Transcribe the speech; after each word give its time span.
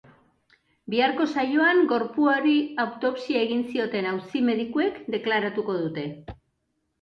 Biharko 0.93 1.27
saioan 1.33 1.81
gorpuari 1.91 2.53
autopsia 2.85 3.43
egin 3.49 3.61
zioten 3.75 4.09
auzi-medikuek 4.13 4.99
deklaratuko 5.17 5.77
dute. 5.85 6.09